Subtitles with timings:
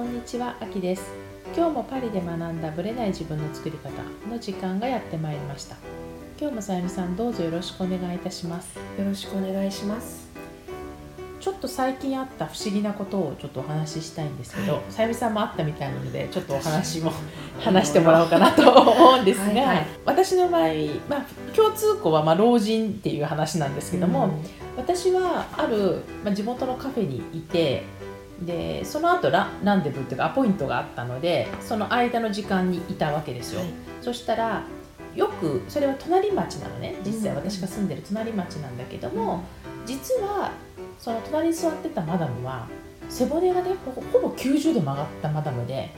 [0.00, 1.12] こんにちは、あきです。
[1.54, 3.90] 今日もパリで学んだブレない自分の作り方
[4.30, 5.76] の時間がやってまいりました。
[6.40, 8.78] 今日もさゆみさんどうぞよろしくお願いいたします。
[8.78, 10.30] よろしくお願いします。
[11.38, 17.12] ちょっと最近あった不思議なことをちょっとお話ししたいんですけど、はいさゆみさんもあったみたいなのでちょっとお話も
[17.58, 20.68] 話してもらおうかなと思うんですが、はいはい私の場合、
[21.10, 24.30] まあ、共通項はまあ老人っていう話なんですけども、
[24.78, 27.84] 私はある、まあ、地元のカフェにいて
[28.42, 33.70] でその後ラランデブーっていうかアポイントがあったのでその間の時間にいたわけですよ、はい。
[34.00, 34.64] そしたら
[35.14, 36.96] よくそれは隣町なのね。
[37.04, 39.42] 実際うん私が住んでる隣町なんだけども、
[39.84, 40.52] 実は
[40.98, 42.66] その隣に座ってたマダムは
[43.08, 45.90] 背骨がねほほぼ90度曲がったマダムで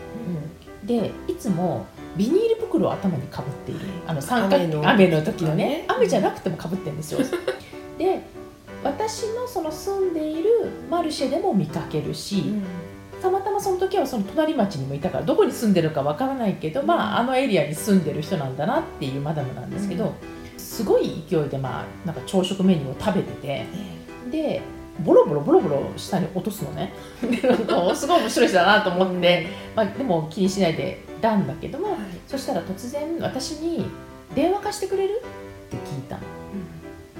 [0.84, 3.96] でいつもビニール袋を頭にかぶっている、はい。
[4.08, 5.64] あの三角雨の雨の時のね。
[5.64, 5.84] ね。
[5.88, 7.18] 雨じゃなくてもかぶってるんですよ。
[7.18, 7.24] で
[9.08, 12.54] 私のその住んでいるマルシェでも見かけるし、
[13.20, 20.12] たまたまその時はその隣町にもいたからどこに住んでるかわからないけど、まあ、あのエリアに住んでる人なんだなっていうマダムなんですけど、うん。
[20.58, 23.66] すごい勢いで、まあ、なんか朝食メニューを食べてて
[24.30, 24.62] で
[25.04, 26.92] ボロボロボロボロ下に落とすのね。
[27.94, 31.96] すごい面白い人だなと思って、まあ、でも気にしないでいたんだけども、はい。
[32.26, 33.86] そしたら突然私に
[34.34, 35.20] 「電話貸してくれる?」
[35.66, 36.22] って聞いたの。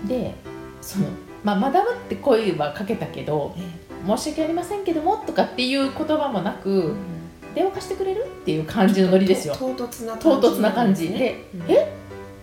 [0.09, 0.35] で
[0.81, 1.07] その、
[1.45, 3.55] まあ、マダムって声はかけたけど
[4.07, 6.95] 「申し訳ありませんけども」とかっていう言葉もなく
[7.55, 9.55] 「電話貸してくれる?」っていう感じのノリですよ。
[9.59, 11.09] 唐突な唐突な感じ。
[11.09, 11.63] でうん。
[11.69, 11.75] え？
[11.75, 11.87] っ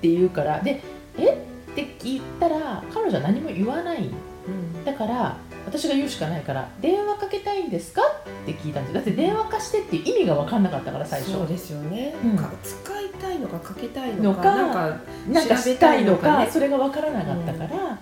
[0.02, 0.81] て言うからで
[1.17, 1.23] 「え？
[1.31, 1.36] っ?」
[1.75, 4.00] て言ったら彼女は何も言わない。
[4.00, 4.83] うん。
[4.86, 8.06] だから私が言うしかないから「電話かけたいんですか?」っ
[8.45, 11.34] て聞いたんですだって電話貸してっていう意味が分かんなかったから最初。
[11.34, 12.38] そうですよね、うん。
[12.38, 14.97] か使いたいのかかけたいのかのか
[15.30, 16.50] なんか調べたいのかね。
[16.51, 18.00] それが分からなかったから、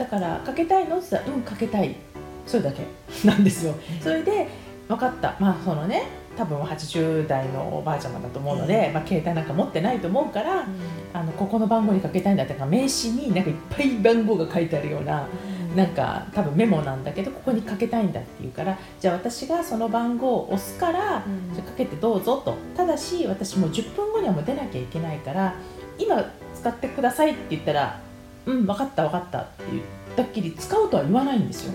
[0.00, 1.94] だからかけたいのって言ったら「うんかけたい」
[2.46, 2.78] それだけ。
[3.28, 3.74] なんですよ。
[4.02, 4.48] それで
[4.88, 5.36] 分かった。
[5.38, 6.04] まあそのね
[6.38, 8.94] 多分80代のおばあちゃまだと思うので、うん。
[8.94, 10.64] まあ、携帯なんか持ってないと思うから、
[11.12, 15.26] あのここの番号にかけたいんだってか名刺になんかいっぱい番号が書いてあるような
[15.76, 21.54] なんか多分メモなんだけどここにかけたいんだって言うからじゃあ私がその番号を押すから、うん。
[21.54, 22.56] じゃあかけてどうぞと。
[22.74, 25.54] ただし私もう10分後にはもう出なきゃいけないから
[25.98, 26.24] 今
[26.54, 28.00] 使ってくださいって言ったら
[28.50, 29.82] うん分かった分かったって言っ
[30.16, 31.72] たっきり使うとは言わないんですよ。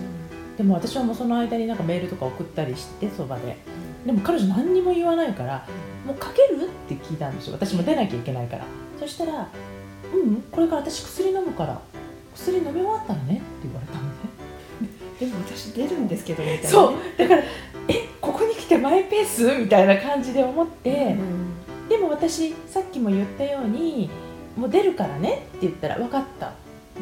[0.56, 3.56] でも私はもうその間になんかメールとか送ったりしてそばで。
[4.04, 5.66] でも彼女何にも言わないから
[6.06, 6.64] もうかける？
[6.64, 7.54] って聞いたんですよ。
[7.54, 8.64] 私も出なきゃいけないから。
[9.00, 9.48] そしたら
[10.14, 11.80] 「うんうんこれから私薬飲むから
[12.34, 14.10] 薬飲み終わったのね」って言われたのね。
[15.18, 16.68] でも私出るんですけどみたいなね。
[16.68, 16.92] そう。
[17.18, 17.42] だから
[17.88, 21.88] 「えここに来てマイペース?」みたいな感じで思って、うん。
[21.88, 24.08] でも私さっきも言ったように
[24.56, 26.52] もう出るからねって言ったら分かった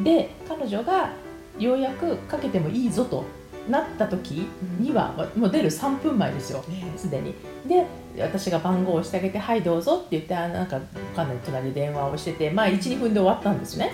[0.02, 1.12] で彼女が
[1.58, 3.24] ようやくかけてもいいぞと
[3.68, 4.46] なった時
[4.78, 6.84] にはもう出る3分前ですよね。
[6.96, 7.34] すでに。
[7.66, 7.86] で
[8.18, 10.82] 私が番号を押してあげて「はいどうぞ」って言ってあなんかわ
[11.16, 13.92] かんない隣で電話をしててまあ12分で終わったんですね。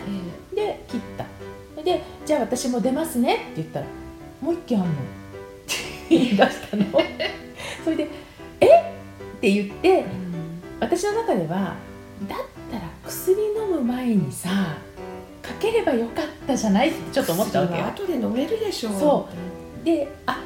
[0.55, 1.25] で切った。
[1.83, 3.87] で「じゃあ私も出ますね」って言ったら
[4.41, 4.95] 「もう一件あんの?」っ
[5.67, 5.75] て
[6.09, 6.85] 言い出したの。
[7.85, 8.09] それで
[8.61, 8.67] 「え？
[8.67, 8.69] っ?」
[9.41, 10.05] て言って
[10.81, 11.75] 私の中では
[12.29, 12.39] だっ
[12.71, 14.49] たら薬飲む前にさ
[15.51, 17.87] かければよかったじゃないってちょっと思ったわけよ。
[17.87, 18.93] 後で飲めるでしょう。
[18.95, 19.29] そ
[19.85, 20.41] であ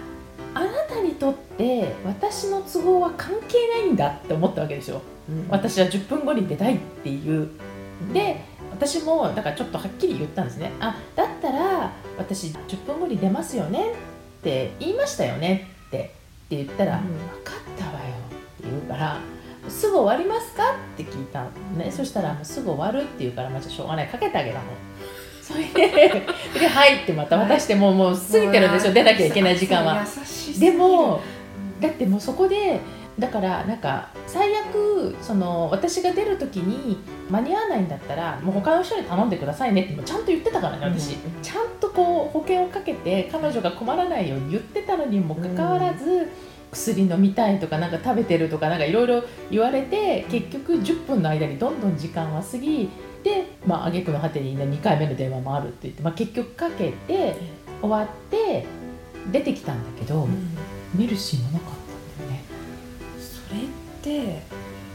[0.55, 5.47] あなたにとって私の都合は関係ないんだって思ったわけですようん。
[5.49, 7.49] 私は10分後に出たいっていう。
[8.13, 10.73] で私もだからちょっとはっきり言ったんですね。
[10.81, 16.03] あだったら私10分後に出ますよねって言いましたよねってっ
[16.49, 17.03] て言ったら、うん。
[17.03, 19.19] 分かったわよって言うから
[19.69, 20.63] すぐ終わりますか
[20.95, 24.09] って聞いたのね、そしたらもうすぐ終わるって言うからまあじゃあしょうがない。
[24.09, 24.65] かけてあげたの
[25.44, 26.27] それで
[26.59, 30.03] で「はい」ってまた渡してもうもう過ぎてるんですよ出なきゃいけない時間は。
[30.59, 31.21] でも
[31.81, 32.81] だってもうそこで
[33.19, 36.99] だからなんか最悪その私が出る時に
[37.31, 41.43] 間に合わないんだったらもう他の人に頼んでくださいねってちゃんと言ってたからね私、うん。
[41.43, 46.29] ちゃんとこう保険をかけて彼女が困らないように言ってたのにもかかわらず、
[46.73, 52.90] 薬飲みたいとかなんか食べてるとかなんかいろいろ言われて結局10分の間にどんどん時間は過ぎ
[53.23, 57.37] でまあ挙句の果てに、ね、2回目の電話もあるって言って、まあ、結局かけて
[57.81, 58.66] 終わって
[59.31, 60.56] 出てきたんだけど、うん。
[60.94, 61.70] メルシーもなかっ
[62.16, 62.44] たんだよね。
[63.19, 63.64] それっ
[64.02, 64.43] て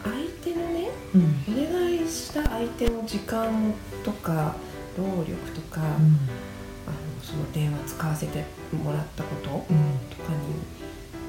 [0.04, 1.44] 相手のねうん。
[1.48, 3.74] お願いした相手の時間
[4.04, 4.56] とか
[4.98, 5.98] 労力とか、あの
[7.21, 9.68] その電話使わせてもらったこととかに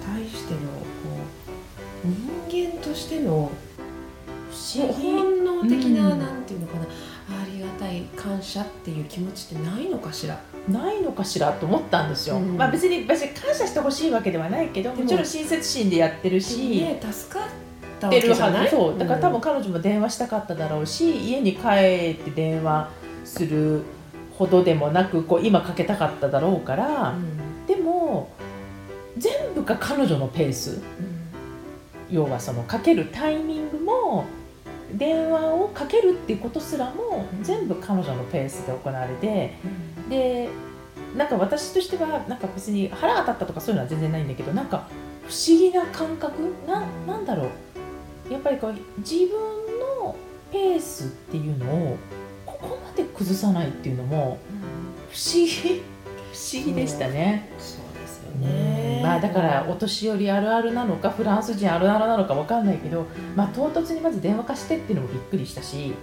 [0.04, 0.64] 対してのこ
[2.04, 2.08] う
[2.48, 3.50] 人間としての
[4.50, 4.92] 不思議。
[4.92, 6.18] 本能的な、うん。
[6.20, 6.86] なんていうのかな
[7.30, 10.38] ありがたい感謝っていう気持ちってないのかしら？
[10.68, 12.56] ないのかしらと思ったんですよ、うん。
[12.56, 15.02] まあ別に別に感謝してほしいわけではないけどでも。
[15.02, 17.48] もちろん親切心でやってるし、ね助かっ
[18.00, 18.64] たわってるけじゃない。
[18.64, 18.76] はず。
[18.76, 18.98] そう。
[18.98, 21.60] だから多分ん彼女も電話したかっただろうし家に帰
[22.20, 22.90] って電話
[23.24, 23.82] する
[24.36, 27.14] ほどでもなくこう今かけたかっただろうから、
[27.66, 28.30] でも
[29.18, 30.80] 全部が彼女のペース。
[32.10, 34.24] 要はそのかけるタイミングも
[34.94, 37.42] 電話をかけるっていうことすらもうん。
[37.42, 39.54] 全部彼女のペースで行われて
[40.08, 40.48] で
[41.16, 44.88] なんか私としてはなんか別に腹が立ったとかそういうのは全然ないんだけどなんか
[45.26, 46.54] 不思議な感覚？
[46.66, 47.48] ななんだろ
[48.28, 48.32] う？
[48.32, 49.30] やっぱりこう自分
[49.98, 50.16] の
[50.52, 51.96] ペースっていうのを
[52.46, 54.38] ここまで崩さないっていうのも
[55.10, 55.82] 不思議。
[56.32, 57.48] 不思議でしたね。
[58.40, 65.94] ねまあ、だからお年寄りあるあるなのかフランス人あるあるなのかわかんないけど、まあ、唐突にまず電話貸してっていうのもびっくりしたし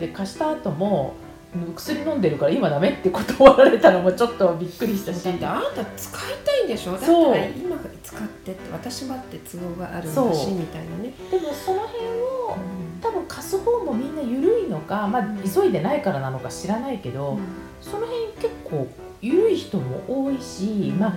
[0.00, 1.14] で貸した後も
[1.54, 5.22] うん薬飲んでるから今ダメって断られたのもちょっとびっくりしたし。
[5.22, 6.92] だってあなた使いたいんでしょ？
[6.92, 11.12] だったそうら今使ってって私はって都合があるんだしみたいなね。
[11.30, 12.56] でもその辺を
[13.00, 17.38] 多分貸す方もみんな緩いのか、まあ、急いでないからなのか知らないけど、
[17.80, 18.88] その辺結構
[19.22, 21.14] 緩い人も多いし、まあ、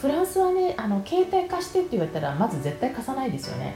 [0.00, 3.74] フランスはねあの携帯貸してって言われたらまず絶対貸さないですよね。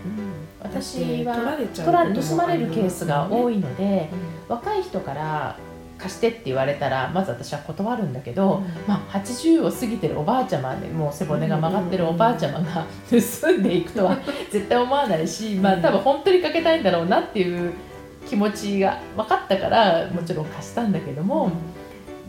[0.60, 1.36] 私は
[1.74, 4.08] 取られ盗まれるケースが多いいので、
[4.48, 5.56] 若い人から
[5.98, 14.16] 貸してって言われたらまず私は断るんだけど、まあ、80を過ぎてるおばあちゃまでもう背骨が曲がってるおばあちゃまが 盗んでいくとは
[14.50, 17.72] 絶対思わないし、まあ、多分本当にかけたいんだろうなっていう
[18.28, 21.50] 気持ちが分かったからもちろん貸したんだけども、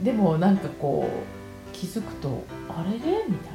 [0.03, 3.54] でもなんかこう気づくとあれれみたいな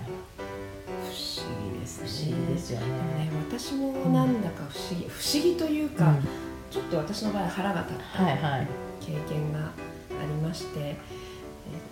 [2.30, 2.86] 議ですよね。
[2.86, 6.28] ね私もなんだか不思議不思議というか、うん。
[6.70, 8.66] ちょっと私の場合腹が立ったはいはい。
[9.00, 9.72] 経験があ
[10.22, 10.96] りまして、えっ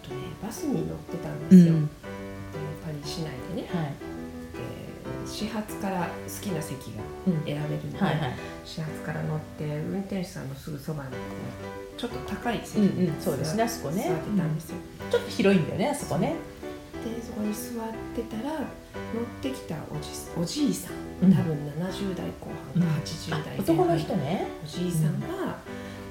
[0.02, 1.86] とね、バスに乗ってたんですよ、うん。
[1.86, 1.92] で
[2.84, 3.68] パリ市内でね。
[3.72, 3.86] はい。
[3.86, 6.08] で始発から好
[6.40, 7.44] きな席がうん。
[7.44, 8.34] 選べるので、はいはい。
[8.64, 11.10] 始発から乗って運転手さんのすぐそばに
[11.96, 13.20] ちょっと高い席にうんうん。
[13.20, 14.04] そうですねあそこね。
[14.08, 14.76] 座ってたんですよ、
[15.10, 16.36] ちょっと広いんだよねあそこね。
[17.04, 18.64] でそこに座ってたら乗っ
[19.40, 21.26] てきたおじおじいさん。
[21.26, 21.34] うん。
[21.34, 23.76] 多分70代後半か80代前半。
[23.76, 24.46] 男の人ね。
[24.64, 25.58] おじいさんが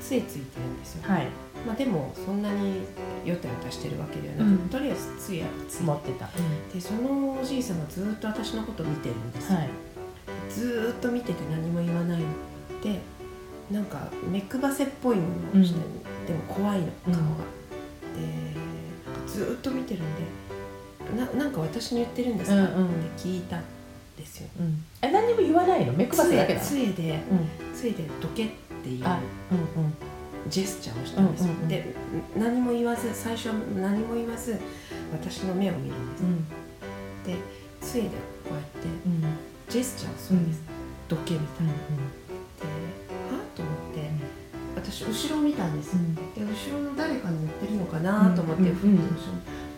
[0.02, 1.28] 杖ついてるんですよ、はい。
[1.66, 2.84] まあ、でもそんなに
[3.26, 4.70] よたよたしてるわけではなく、うん。
[4.70, 6.30] とりあえず杖はつい持ってた。
[6.74, 9.70] でそのおじいさんがずーっと私のことを見てるんですよ、い。
[10.50, 12.26] ずーっと見てて何も言わないの。
[12.82, 13.00] で
[13.70, 15.24] なんか目くばせっぽいも
[15.54, 15.80] のをして、
[16.26, 17.20] でも怖いの顔が、
[18.16, 18.56] で
[19.28, 20.22] ずーっと見てるんで
[21.16, 22.68] ななんか私に言ってるんですか、うんうん。
[22.68, 23.64] って聞いたん
[24.18, 24.48] ですよ。
[24.60, 24.84] うん。
[25.02, 25.94] え何にも言わないの？
[25.94, 26.60] 目配せだけだ。
[26.60, 26.66] の。
[26.66, 27.76] 杖でうん。
[27.76, 28.50] 杖でどけっ
[28.84, 29.20] ていうあ
[29.52, 29.94] うんうん。
[30.50, 31.68] ジェスチャーをしたんですよ、うんうんうん。
[31.68, 31.96] で
[32.38, 34.58] 何も言わず最初は何も言わず
[35.12, 36.48] 私の目を見るんです、うん。
[37.26, 37.36] で
[37.82, 38.14] 杖でこ
[38.52, 39.24] うやってうん。
[39.70, 40.62] ジェスチャーをするんです、
[41.10, 44.10] どけみたいな、ではと思って
[44.78, 45.92] 私後ろを見たんです。
[45.92, 46.00] よ、
[46.34, 49.34] で後ろの誰かに乗ってるのかなと思って、うんふっと後ろ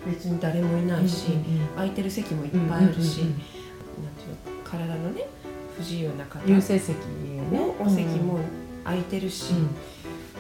[0.06, 1.32] 別に誰もいないし、
[1.76, 5.26] 空いてる席もいっぱいあるし、なんていうの体のね
[5.78, 6.96] 不自由な方優先席
[7.52, 8.40] のお席も
[8.84, 9.70] 空いてるし、うん。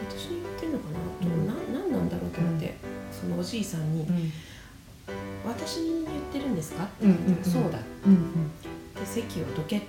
[0.09, 0.97] 私に言ってるのかな？
[1.27, 1.47] と、うん。
[1.47, 2.77] ななんなんだろうと思って、
[3.11, 4.31] そのおじいさんにうん
[5.45, 7.53] 「私に言ってるんですか?」ってうん言って、うん。
[7.53, 8.49] そうだ」うん
[8.95, 9.87] で席をどけって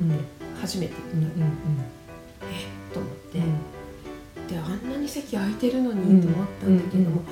[0.00, 0.12] うん。
[0.60, 1.50] 初めてうん言った、うん
[2.52, 2.64] え？
[2.90, 4.46] っと思って、うん。
[4.46, 7.22] であんなに席空いてるのにと思ったんだけども、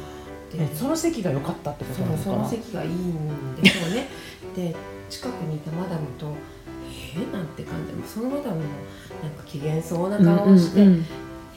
[0.52, 4.09] でえその席が良かったってことなんですかそのその席がいいんでしょうね。
[4.57, 4.75] で
[5.11, 6.35] 近くにいたマダムと
[7.14, 7.93] 「えー、なんて感じ。
[8.00, 8.62] でそのマダムも
[9.23, 11.05] なんか機嫌そうな顔をして、うんうん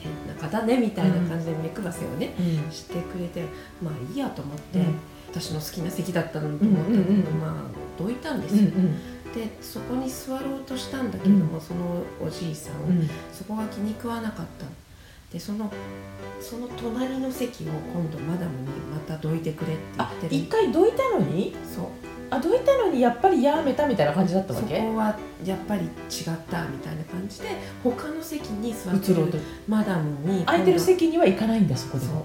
[0.02, 3.44] 変な方ねみたいな感じで目くばせをね、うんしてくれて
[3.80, 4.94] まあいいやと思って、うん。
[5.30, 8.56] 私の好きな席だったのにと思って、うんうんうんまあどいたんです？
[8.56, 8.94] よ、うん。
[9.32, 13.08] でそこに座ろうとしたんだけども、そのおじいさん、うん。
[13.32, 14.66] そこが気に食わなかった
[15.32, 15.72] でその
[16.40, 20.34] その隣の席を今度マダムにまたどいてくれって言あってる。
[20.36, 21.56] 一回どいたのに？
[21.74, 21.84] そう。
[22.30, 25.90] あどいたのにやっぱりやめたみたいな感じだったわそけこはやっぱり違っ
[26.50, 27.48] たみたいな感じで
[27.84, 32.06] 他の席に座ってるマダムに空いてる席には行かないんだそこで。
[32.06, 32.14] そう。
[32.14, 32.24] も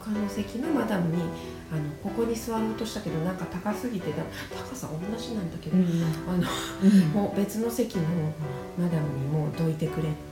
[0.00, 1.22] 他の席のマダムに
[1.70, 4.16] あのここに座ろうとしたけどなんか高すぎてだ
[4.50, 5.84] 高さ同じなんだけど、うん
[6.28, 6.42] あの
[6.82, 7.00] うん。
[7.08, 8.04] もう別の席の
[8.78, 10.27] マダムにもうどいてくれって言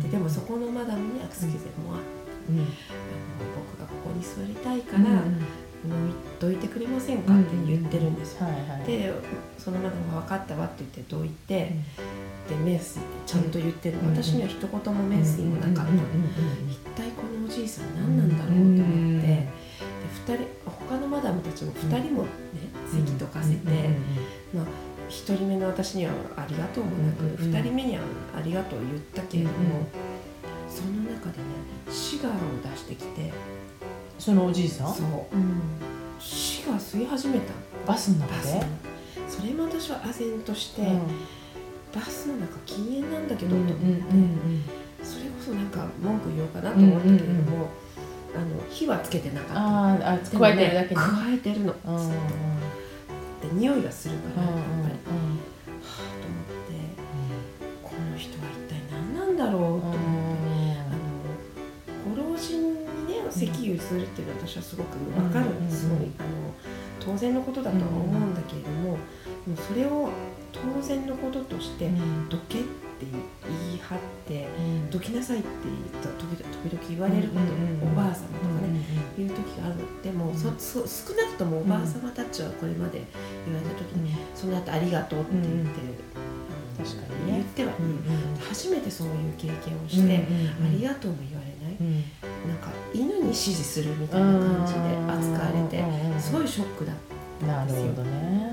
[0.00, 2.00] って、でもそこのマダムにアクスキゼもあ
[2.48, 2.58] うん。
[2.58, 2.66] あの
[3.54, 8.46] 僕がここに座りたいかうんら、のいどいてくれませんかって言ってるんですよ。
[8.86, 9.12] で
[9.58, 11.72] そのマダムが分かったわって言ってどいて、
[12.48, 14.08] でメスってちゃんと言ってる、うん。
[14.10, 16.06] 私には一言もメスにもなかった、うんうんうん
[16.70, 19.48] 一体このおじいさん何なんだろうと思って、で
[20.26, 22.28] 不2人他のマダムたちも2人もね、
[22.90, 23.56] 席とかせて、
[24.54, 24.66] まあ、
[25.08, 27.52] 1人目の私にはありがとうもなく、うん。
[27.52, 28.02] 2人目には
[28.36, 29.86] ありがとう言ったけれども、
[30.68, 31.44] その中でね
[31.90, 32.36] シガーを
[32.72, 33.32] 出してきて
[34.18, 34.94] そのおじいさん？
[34.94, 35.36] そう。
[35.36, 35.60] うん
[36.18, 37.52] シガー吸い始めた。
[37.86, 38.66] バスの中で？
[39.28, 41.00] それも私は唖然として、うん。
[41.94, 44.62] バスの中禁煙なんだけどうんと思って、うん
[45.02, 47.68] それこそなんか文句言おうかなと思ったけれども、
[48.34, 49.54] あの火はつけてなかった。
[49.56, 51.74] あーあ加えてるだけに加えてるの。
[51.86, 52.12] うん
[53.50, 56.76] うんうんで匂いがするからやっぱり、うんはあと思って。
[57.82, 59.98] この人は一体何なんだろうと思って、
[60.78, 60.82] あ
[62.10, 66.28] のご老人にね席をするっていうのは私はすごく分かる、うんすごいあの
[67.00, 68.98] 当然のことだとは思うんだけれども、
[69.46, 70.10] でもそれを
[70.52, 72.28] 当然のこととしてうん。
[72.28, 75.48] どけって言い張ってうんどきなさいって
[76.18, 78.68] 時々時々言われること、うんおばあ様とかね、
[79.18, 79.76] うん言う時がある。
[80.02, 80.36] でも、うん。
[80.36, 83.02] そそ少なくともおばあ様たちはこれまで
[83.46, 85.80] 言われた時に、その後ありがとうって言って、
[86.76, 87.32] 確かにね。
[87.32, 91.94] 言ってはいい、うん初めてそういう経験をして、うんありがとうも言われない、うん。
[92.48, 95.82] なんか犬に指示するみたいな感じで扱われて、
[96.20, 96.96] すごいショックだっ
[97.40, 97.92] たなんるですよ。
[97.92, 98.45] ほどね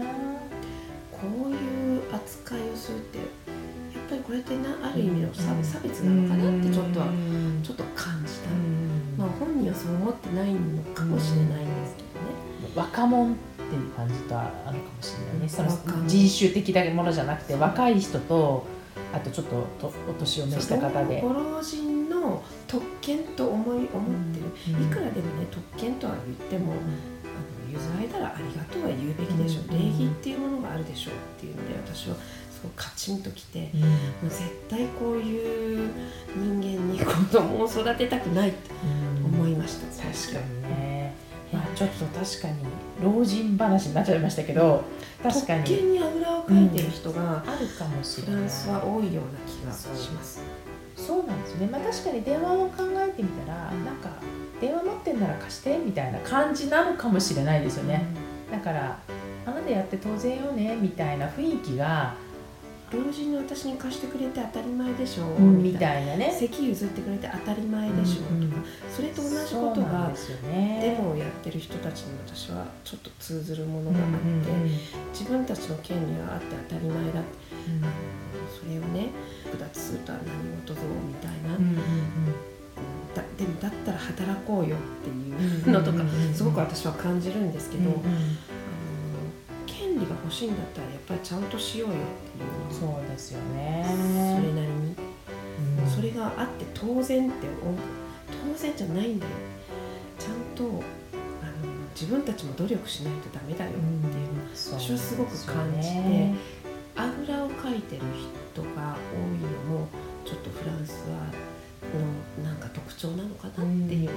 [4.45, 7.61] てなある意味の差別なのかなってちょっとはうん。
[7.63, 9.15] ちょっと感じた、うん。
[9.17, 13.35] まあ本人はそう思ってないのかもしれないんですけどね、若者っ
[13.69, 15.49] ていう感じとあるかもしれないね。
[15.49, 15.69] その
[16.07, 18.65] 人種的なものじゃなくて若い人と
[19.13, 21.21] あとちょっととお年を召した方で。
[21.21, 24.39] ご老人の特権と思い思って
[24.71, 24.83] る、うん。
[24.83, 26.73] いくらでもね特権とは言っても、
[27.71, 29.91] 譲られたらありがとうは言うべきでしょう、うん。
[29.91, 32.21] 礼儀っていうものがあるでしょうっていうので私はす
[32.63, 33.81] ごいカチンときて、うん。
[33.81, 35.89] もう絶対こういう
[36.35, 38.71] 人間に子供を育てたくないって
[39.23, 41.13] 思いました、確かにね。
[41.51, 42.55] まあちょっと確かに
[43.03, 44.83] 老人話になっちゃいましたけど
[45.21, 48.41] 確か特に権にあぐらをかいてる人が、あるかもしフれない。
[48.41, 50.41] ランスは多いような気がします。
[50.97, 51.27] そう。
[51.27, 54.09] なんですね、まあ、確かに電話を考えてみたらなんか
[54.59, 58.05] 電話持ってんなら貸してみたいな感じなのかもしれないですよね、
[58.51, 58.99] だから
[59.45, 62.15] あなたやって当然よねみたいな雰囲気が、
[62.93, 66.15] 老人の私に貸してくれて当たり前でしょう、みたいな。
[66.15, 66.35] ね。
[66.37, 68.63] 席譲ってくれて当たり前でしょううんとか、
[68.95, 70.11] それと同じことが
[70.81, 74.07] デモをやってる人たちに私はちょっと通ずるものがあって、
[75.11, 77.29] 自分たちの権利があって当たり前だって。
[77.67, 77.83] うん。
[78.49, 79.09] それをね
[79.51, 80.27] 剥奪するとは何
[80.61, 81.57] 事ぞみたいな、
[83.15, 87.89] だでもだったら働こうよっていううんのとかすごく私は感じるんですけど、
[90.33, 92.79] しいんだったらやっぱりちゃんとしようよっていう。
[92.79, 93.85] そうですよそね
[94.43, 94.95] れなりに、
[95.79, 95.89] うん。
[95.89, 97.75] それがあって当然って思う。
[98.53, 99.31] 当然じゃないんだよ。
[100.19, 100.73] ちゃんとあの
[101.93, 103.91] 自分たちも努力しないとダメだよっていう
[104.37, 106.35] のを私はすごく感じてね。
[106.95, 108.01] あぐらをかいてる
[108.53, 109.87] 人が多いのも
[110.25, 111.52] ちょっとフランスは
[111.97, 114.13] のなんか特徴なのかなっていうのを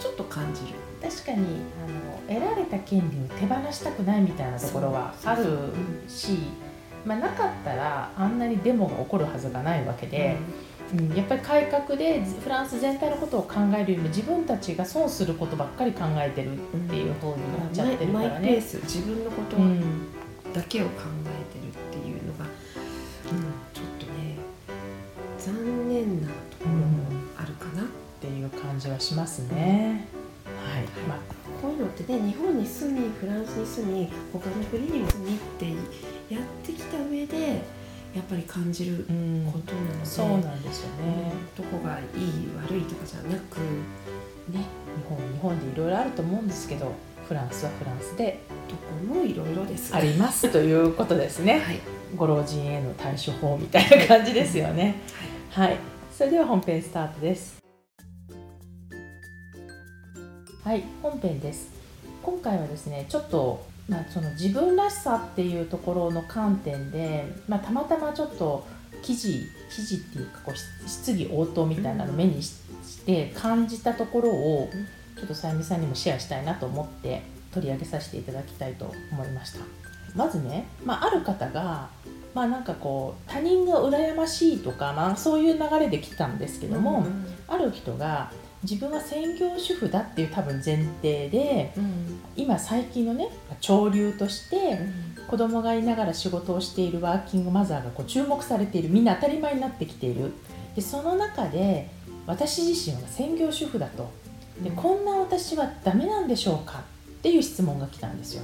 [0.00, 0.68] ちょっと感じる。
[1.02, 1.62] 確かに
[2.28, 5.44] あの得られた権利を手放したくないみたいなところはある
[6.08, 6.38] し、
[7.04, 10.36] まあ、なかったらあんなにデモが起こるはずがないわけで、
[10.92, 11.14] うん。
[11.14, 18.30] やっぱり改革でフランス全体のことを考えるよりも自分たちが損することばっかり考えてるっていう方になっちゃってるからね。
[18.30, 20.12] マイペース自分のことうん。
[20.52, 21.02] だけを考
[28.78, 30.06] 感じはしますね。
[30.46, 31.18] はい、まあ
[31.60, 35.66] こういうのってね日本に住みフランスに住み他の国にも住みって
[36.32, 37.60] やってきた上で
[38.14, 41.32] やっぱり感じるうんことなので、そうなんですよね。
[41.56, 43.58] どこがいい悪いとかじゃなく
[44.48, 44.62] ね日
[45.08, 46.92] 本日本でいろいろあると思うんですけど
[47.26, 49.92] フランスはフランスでどこもいろいろです。
[49.92, 51.58] ありますということですね。
[51.66, 51.80] はい、
[52.14, 54.94] ご老人への対処法みたいな感じですよね。
[55.50, 55.76] はい、
[56.16, 57.67] それでは本編スタートです。
[60.64, 61.70] はい、本編です。
[62.22, 68.66] 今回はですね、ちょっと、まあ、その自分らしさっていうところの観点で、まあ、たまたまちょっと
[69.00, 74.86] 記事記事っていうかこう質疑応答みたいなのを目にしして感じたところをうん
[75.16, 77.22] ちょっとさゆみさんにもシェアしたいなと思って
[77.52, 79.60] 取り上げさせていただきたいと思いました。
[80.14, 81.88] まずね、まあ、ある方が
[82.34, 88.30] まあなんかこう他人が羨ましいとか、まあ、そういう流れで来たんですけども、うんある人が
[88.62, 92.18] 自分は専業主婦だっていう多分前提でうん。
[92.38, 93.28] 今最近のね
[93.60, 94.78] 潮流として
[95.28, 100.32] 子供がいながら仕事をしているワーキングマザーがこう注目されているみんな当たり前になってきている。
[100.76, 101.90] でその中で
[102.26, 104.08] 私自身は専業主婦だと。
[104.62, 106.82] でこんな私はダメなんでしょうかっ
[107.22, 108.42] ていう質問が来たんですよ。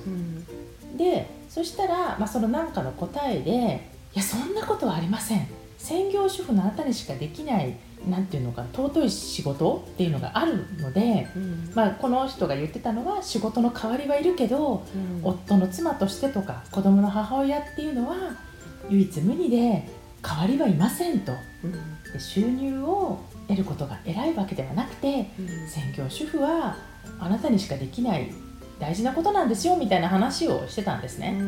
[0.97, 5.47] でそしたら、まあ、その何かの答えで「いやそんなことはありません」
[5.79, 7.77] 専業主婦のあなたにしかできない
[8.09, 18.17] なんていうのか尊い仕事っていうのがあるので、うん、まあ、この人が言ってたのは仕事の代わりはいるけど、うん、夫の妻としてとか子供の母親っていうのは
[18.91, 19.89] 唯一無二で
[20.23, 21.33] 代わりはいませんと、
[21.63, 21.73] うん、
[22.13, 25.29] で収入を得ることが偉いわけではなくて、
[25.69, 26.77] 専業主婦は
[27.21, 28.33] あなたにしかできない
[28.79, 31.39] 大事なことなんですよみたいな話をしてたんですね。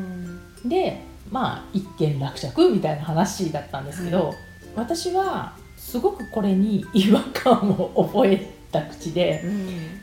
[0.64, 4.34] でまあ一見落着みたいな話だったんですけど、
[4.75, 5.54] 私は
[5.86, 9.40] すごくこれに違和感を覚えた口で、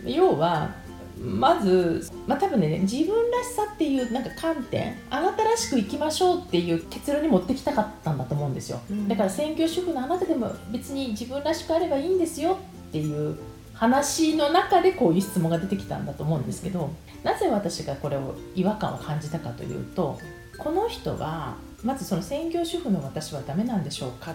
[0.06, 0.74] うん、要は
[1.20, 12.58] まず、まあ、多分ね自分らしさっていうなんか観点あなたらしく生きましょうっていう結論に持ってきたかったんだと思うんですよ、うん、だから専業主婦のあなたでも別に自分らしくあればいいんですよ
[12.90, 13.38] っていう
[13.74, 16.92] 話の中でこういう質問が出てきたんだと思うんですけど
[17.24, 20.18] なぜ私がこれを違和感を感じたかというと
[20.58, 24.34] この人はまずその専業主婦の私はダメなんでしょうか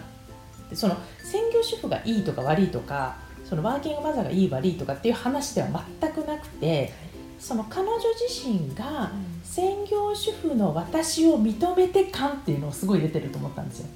[0.73, 5.67] その専業主婦がいいとか悪いとかそのワーキングマザーがいい悪いとかっていう話では
[5.99, 6.93] 全くなくて
[7.39, 7.97] その彼女
[8.27, 9.11] 自身が
[9.43, 13.87] 専業主婦の私を認めて感っていうのをすごい出てると思ったんですよ。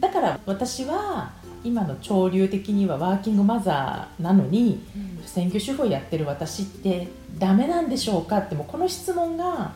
[0.00, 1.32] だから私は
[1.64, 4.80] 今の潮流的にはワーキングマザーなのに、
[5.26, 9.72] 専業主婦をやってる私ってダメなんでしょうかってもこの質問が、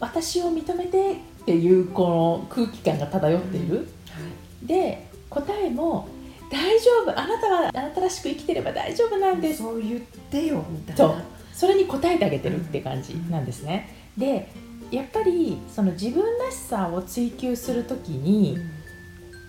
[0.00, 3.88] 私を認めてっていうこの空気感が漂っている、
[4.62, 6.08] で答えも
[6.50, 9.62] 大丈夫あなたはあなたらしく生きてれば大丈夫なんです。
[9.62, 10.96] そう言ってよみたいな。
[10.96, 11.22] そう。
[11.54, 14.48] それに答えてあげてるって感じなんですね、で
[14.90, 18.70] やっぱりその自分らしさを追求する時に、うん、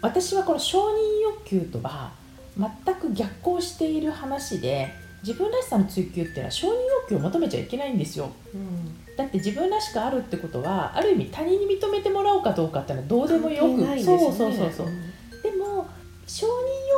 [0.01, 2.11] 私はこの承認欲求とは
[2.57, 4.91] 全く逆行している話で
[5.23, 15.01] 自分らしさの追求っていうのは承認欲求を求めちゃいけないんですよ、うん、だって自分らしくあるってことはある意味他人に認めてもらおうかどうかっていうのはどうでもよく、ね、そうそうそうそう、うん、
[15.41, 15.87] でも
[16.25, 16.49] 承認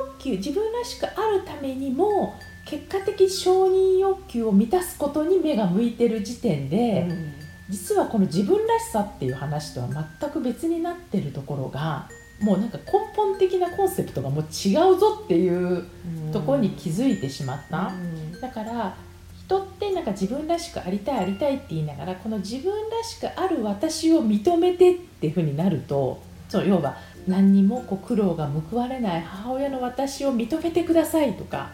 [0.08, 7.34] 欲求自分らしくあるためにも結果的承認欲求を満たすことに目が向いてる時点で、うん、
[7.70, 12.84] 実はこの自分らしさっていう話とは全く別になってるところがもうなんか根
[13.16, 15.86] 本的なコンセプトがもう違うぞっていう
[16.34, 17.94] ところに気づいてしまった、
[18.42, 18.98] だから
[19.46, 31.72] 人ってなんか自分らしくありたいありたいって言いながらこの自分らしくある私を認めてっていうふうになるとそう要は何にもこう苦労が報われない母親の私を認めてくださいとか、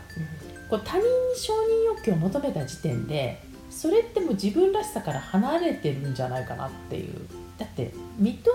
[0.69, 1.05] こう他人に
[1.35, 7.13] 承認欲求を求めた時点でそれってもう自分らしさから離れてるんじゃないかなっていう。
[7.57, 8.47] だって認めて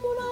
[0.00, 0.24] もら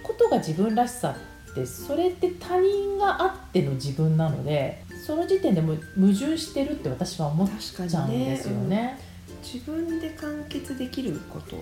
[0.00, 1.16] うことが自分らしさ
[1.52, 8.98] ってそれって他人があっての自分なのでその時点でも矛盾してるって私は思っちゃうんですよね。
[9.42, 11.56] 自分で完結できること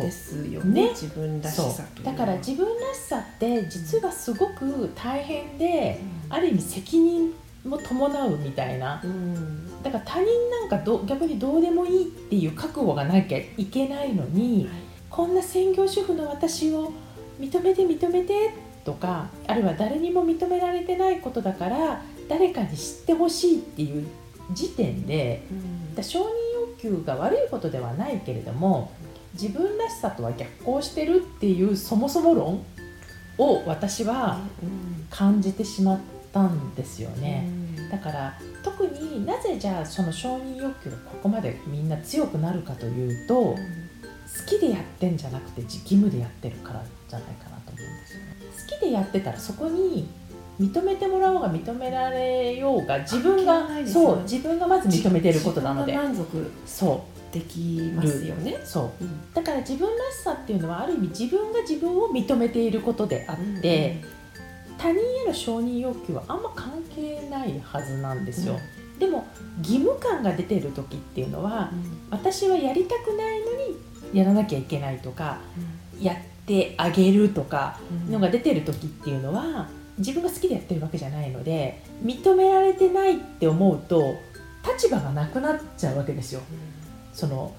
[0.00, 7.32] ですよね、ね、自分らしさとだから自分らしさって実はすごく大変で、うん、ある意味責任
[7.64, 14.74] も伴うみたいな、うん、だから他人なんかど逆にどうでもいいっていう覚悟がなきゃいけないのに、はい、
[15.08, 16.92] こんな専業主婦の私を
[17.38, 24.06] 認めて認めてとかあるいは誰にも認められてないことだから誰かに知ってほしいっていう
[24.52, 25.42] 時点で、
[25.96, 26.24] うん、承認
[26.78, 28.92] 欲求が悪いことではないけれども
[29.34, 32.64] 自分らしさとは逆行してるっていうそもそも論
[33.36, 34.38] を私は
[35.10, 35.98] 感じてしまっ
[36.32, 37.48] たんですよね。
[37.78, 43.56] うん、だから特になぜじゃあその承認欲求がここまでみんな強くなるかというと、好
[44.46, 48.36] きでやってんじゃなくて義務でやってるからじゃないかなと思うんですよね。
[48.68, 50.08] 好きでやってたらそこに
[50.60, 55.94] 認めてもらおうが認められようが自分が、ね、そう自分がまず認めていることなので。
[55.96, 64.02] 満足そうできますよねそう、うん、だから自分らしさっていうのはある意味自分が自分を認めていることであって、
[64.66, 64.72] うん。
[64.72, 68.58] うん、他人への承認欲求はあんま関係ないはずなんですよ、
[68.94, 69.26] うん、でも
[69.58, 73.46] 義務感が出てる時っていうのは、うん、私はやりたくないの
[74.12, 75.38] にやらなきゃいけないとか、
[76.00, 79.68] やってあげるとかのが出てる時っていうのは、
[80.00, 84.16] 自分が好きでやってるわけじゃないので認められてないって思うと
[84.66, 86.40] 立場がなくなっちゃうわけですよ。
[87.12, 87.52] その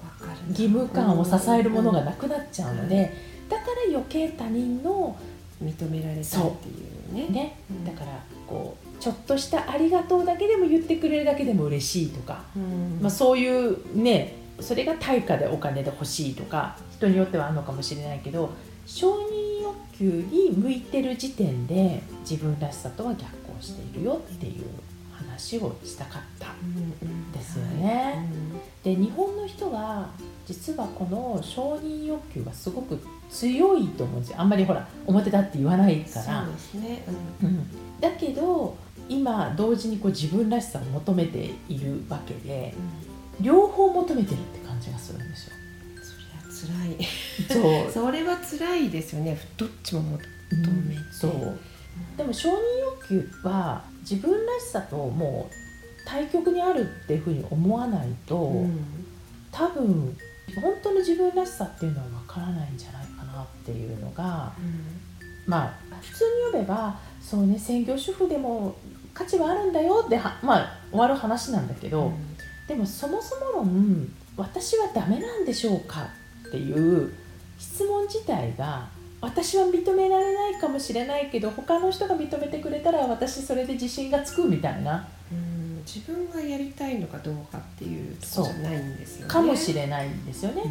[0.50, 3.12] 義務感を支えるものがなくなっちゃうので、
[3.48, 5.16] だから余計他人の
[5.62, 7.28] 認められたっていうね。
[7.28, 12.44] ね、だからこうちょっとした「ありがとう」だけでも言ってくれるだけでも嬉しいとか、
[13.00, 18.50] まあ、そういうねそれが対価でお金で欲しいとか人によってはあるのかもしれないけど
[18.86, 19.41] 承認
[20.02, 24.64] 欲求に向いてる時点で自分らしさとは逆行しているよっていう
[25.12, 26.48] 話をしたかった。
[27.32, 28.26] ですよね。
[28.82, 30.10] で日本の人は
[30.46, 32.98] 実はこの承認欲求がすごく
[33.30, 34.40] 強いと思うんですよ。
[34.40, 36.44] あんまりほら表だって言わないから。
[36.44, 37.04] そうですね、
[37.42, 38.76] うん、だけど
[39.08, 42.74] 今同時にこう自分らしさを求めているわけで
[43.40, 45.61] 両方求めてるって感じがするんですよ。
[46.66, 47.04] 辛い。
[47.48, 47.90] そう。
[47.90, 49.38] それは辛いですよね。
[49.56, 51.58] どっちも求めて、そう。
[52.16, 52.54] でも承認
[53.00, 55.54] 欲求は自分らしさともう
[56.06, 58.84] 対極にあるっていうふうに思わないと、うん。
[59.50, 60.16] 多分
[60.60, 64.52] 本当の自分らしさっていうのは分からないんじゃないかなっていうのが
[65.46, 68.74] まあ普通に読めばそうね専業主婦でも
[69.14, 72.12] 価値はあるんだよってはまあ終わる話なんだけど、
[72.66, 76.08] でもそもそも論私はダメなんでしょうか
[76.52, 77.10] っていう
[77.58, 78.86] 質問自体が
[79.22, 85.08] 私は認められないかもしれないけど他の人が認めてくれたら私それで自信がつくみたいな。
[85.32, 89.32] うん自分がやりたいのかどうかっていうとこじゃないんですよね。
[89.32, 90.62] かもしれないんですよね、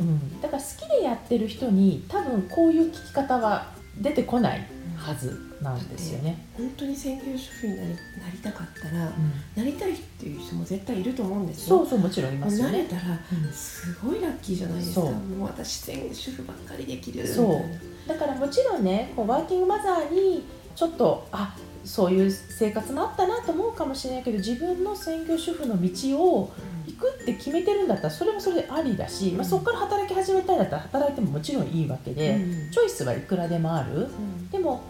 [0.00, 4.66] うん、だから好きでやってる人に多分こういう聞き方は出てこない
[5.06, 6.46] はずなんですよね。
[6.56, 7.94] 本当に専業主婦になりな
[8.32, 9.32] りたかったら、うん。
[9.54, 11.78] なりたいっていう人も絶対いると思うんですよ。
[11.78, 12.72] そうそうもちろんいますよね。
[12.72, 13.52] なれたらうん。
[13.52, 15.00] すごいラッキーじゃないですか。
[15.02, 17.62] もう私専業主婦ばっかりできるそ
[18.06, 18.08] う。
[18.08, 26.52] だからもちろんねこうワーキングマザーにちょっとあそういう生活もあったなと思うかもしれないけど自分の専業主婦の道を
[26.86, 32.70] 行くって決めてるんだったらそれもそれでありだし、まあ、そこから働き始めたいんだったら働いてももちろんいいわけで、うん。
[32.70, 33.92] チョイスはいくらでもある。
[33.94, 34.50] うん。
[34.50, 34.82] でも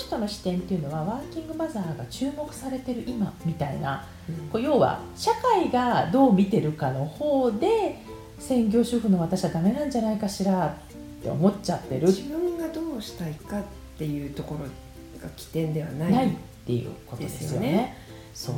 [0.00, 4.04] 人の視点っていうのはワーキングマザーが注目されてる今みたいな
[4.52, 7.98] こう要は社会がどう見てるかの方で
[8.38, 12.06] 専業主婦の私はダメなんじゃないかしらって思っちゃってる。
[12.06, 13.62] 自分がどうしたいかっ
[13.98, 14.60] ていうところ
[15.22, 16.12] が起点ではない。
[16.12, 16.30] ないっ
[16.66, 17.66] ていうことですよね。
[17.66, 17.96] よね。
[18.32, 18.54] そう。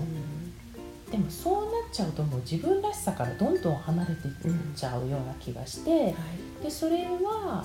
[1.10, 4.34] でもそうなっちゃうともう自分らしさからどんどん離れていっ
[4.74, 6.14] ちゃうような気がして、はい。
[6.62, 7.64] でそれは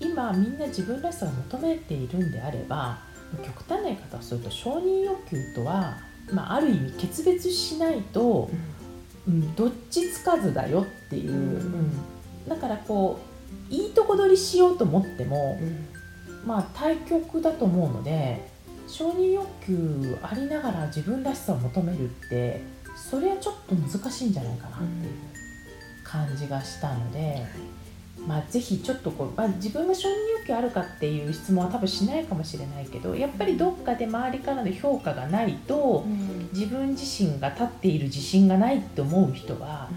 [0.00, 2.98] 今みんな自分らしさを求めているんであれば
[3.38, 5.96] 極端な言い方をすると承認欲求とは、
[6.32, 8.50] まあ、ある意味決別しないと、
[9.26, 11.42] うん、どっちつかずだよっていう、うんう
[12.46, 12.48] ん。
[12.48, 13.20] だからこ
[13.70, 15.86] ういいとこ取りしようと思っても、うん。
[16.46, 18.48] まあ対極だと思うので
[18.86, 22.62] 承認欲求ありながら自分らしさを求めるって
[22.96, 25.14] それはちょっと難しいんじゃないかなっていう
[26.02, 27.46] 感じがしたので、
[28.26, 36.04] まあ、ぜひちょっとこう、まあ、自分が承認欲求あるかっていう質問は多分しないかもしれないけどやっぱりどっかで周りからの評価がないと
[36.52, 39.88] 自分自身が立っている自信がないって思う人は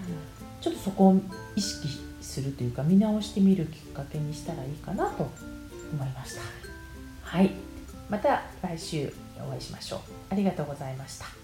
[0.60, 1.20] ちょっとそこを
[1.54, 1.88] 意識
[2.20, 5.28] するというか見直してみるきっかけにしたらいいかなと
[5.92, 6.40] 思いました。
[7.22, 7.50] はい、
[8.08, 10.00] また来週お会いしましょう。
[10.30, 11.43] ありがとうございました。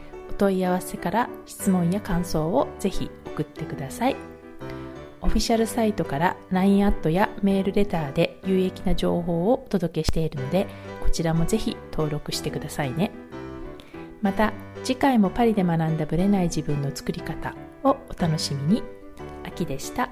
[0.31, 4.15] お問い合わせから質問や感想をぜひ送ってください。
[5.21, 10.67] オフィシャルサイトから LINE アットやメールレターで有益な情報をお届けしているので
[11.03, 13.11] こちらもぜひ登録してくださいね。
[14.21, 18.83] また次回もパリで学んだブレない自分の作り方をお楽しみに。
[19.43, 20.09] 秋でした。